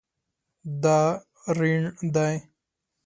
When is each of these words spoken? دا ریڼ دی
دا 0.83 0.99
ریڼ 1.57 1.81
دی 2.13 2.33